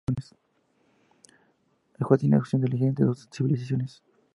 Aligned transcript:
El 1.99 2.03
jugador 2.03 2.17
tiene 2.17 2.37
opción 2.39 2.61
de 2.63 2.67
elegir 2.69 2.87
entre 2.87 3.05
doce 3.05 3.27
civilizaciones. 3.31 4.01